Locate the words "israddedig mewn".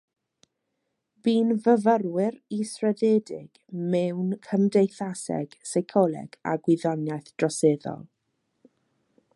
2.57-4.33